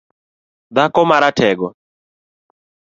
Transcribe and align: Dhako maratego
Dhako 0.75 1.01
maratego 1.11 1.67